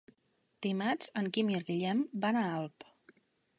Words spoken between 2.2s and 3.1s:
van a Alp.